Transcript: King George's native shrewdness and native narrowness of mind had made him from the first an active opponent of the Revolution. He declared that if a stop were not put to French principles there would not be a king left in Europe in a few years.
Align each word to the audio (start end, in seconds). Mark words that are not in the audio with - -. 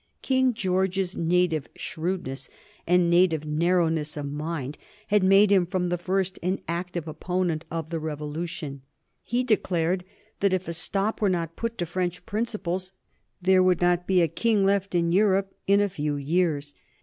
King 0.23 0.55
George's 0.55 1.15
native 1.15 1.67
shrewdness 1.75 2.49
and 2.87 3.07
native 3.07 3.45
narrowness 3.45 4.17
of 4.17 4.25
mind 4.31 4.79
had 5.09 5.21
made 5.23 5.51
him 5.51 5.67
from 5.67 5.89
the 5.89 5.97
first 5.99 6.39
an 6.41 6.59
active 6.67 7.07
opponent 7.07 7.65
of 7.69 7.91
the 7.91 7.99
Revolution. 7.99 8.81
He 9.21 9.43
declared 9.43 10.03
that 10.39 10.53
if 10.53 10.67
a 10.67 10.73
stop 10.73 11.21
were 11.21 11.29
not 11.29 11.55
put 11.55 11.77
to 11.77 11.85
French 11.85 12.25
principles 12.25 12.93
there 13.43 13.61
would 13.61 13.79
not 13.79 14.07
be 14.07 14.23
a 14.23 14.27
king 14.27 14.65
left 14.65 14.95
in 14.95 15.11
Europe 15.11 15.53
in 15.67 15.79
a 15.79 15.87
few 15.87 16.15
years. 16.15 16.73